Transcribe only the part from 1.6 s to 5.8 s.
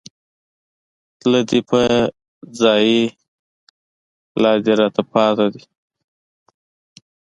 په ځائے، لا دې راتله پاتې دي